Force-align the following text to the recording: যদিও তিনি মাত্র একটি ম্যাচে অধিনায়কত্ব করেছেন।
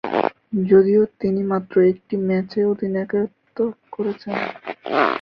যদিও 0.63 1.01
তিনি 1.21 1.41
মাত্র 1.51 1.75
একটি 1.91 2.15
ম্যাচে 2.27 2.59
অধিনায়কত্ব 2.71 3.57
করেছেন। 3.91 4.35